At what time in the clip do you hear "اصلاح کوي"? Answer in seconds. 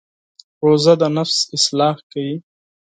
1.55-2.35